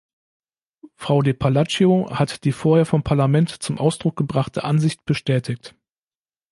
Frau 0.95 1.21
de 1.21 1.33
Palacio 1.35 2.09
hat 2.09 2.43
die 2.43 2.53
vorher 2.53 2.87
vom 2.87 3.03
Parlament 3.03 3.51
zum 3.61 3.77
Ausdruck 3.77 4.15
gebrachte 4.15 4.63
Ansicht 4.63 5.05
bestätigt. 5.05 5.75